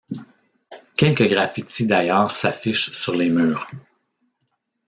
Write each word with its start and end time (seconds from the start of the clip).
Quelques 0.97 1.27
graffitis 1.29 1.85
d'ailleurs 1.85 2.35
s'affichent 2.35 2.91
sur 2.93 3.13
les 3.13 3.29
murs. 3.29 3.67